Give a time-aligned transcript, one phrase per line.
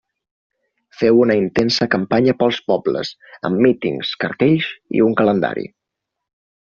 [1.01, 3.11] Feu una intensa campanya pels pobles,
[3.51, 5.67] amb mítings, cartells i un calendari.